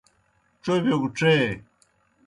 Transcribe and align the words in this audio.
چربِیو 0.63 0.97
گہ 1.01 1.09
ڇے۔ 1.17 1.35